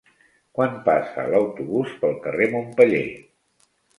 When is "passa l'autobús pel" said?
0.87-2.17